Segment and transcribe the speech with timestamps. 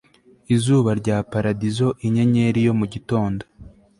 [0.55, 3.43] Izuba rya paradizo inyenyeri yo mu gitondo